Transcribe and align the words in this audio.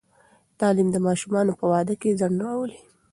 تعلیم 0.59 0.87
د 0.91 0.97
ماشومانو 1.07 1.57
په 1.59 1.65
واده 1.71 1.93
کې 2.01 2.17
ځنډ 2.19 2.37
راولي. 2.45 2.79